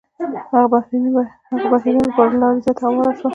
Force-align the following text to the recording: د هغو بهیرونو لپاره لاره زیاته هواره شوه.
د 0.33 0.35
هغو 0.47 0.69
بهیرونو 1.71 2.01
لپاره 2.07 2.33
لاره 2.41 2.61
زیاته 2.63 2.83
هواره 2.87 3.11
شوه. 3.19 3.29